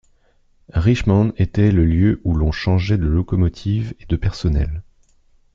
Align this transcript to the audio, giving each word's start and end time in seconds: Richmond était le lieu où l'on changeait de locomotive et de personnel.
Richmond 0.73 1.31
était 1.37 1.69
le 1.71 1.85
lieu 1.85 2.21
où 2.23 2.33
l'on 2.33 2.51
changeait 2.51 2.97
de 2.97 3.05
locomotive 3.05 3.93
et 3.99 4.07
de 4.07 4.15
personnel. 4.15 4.81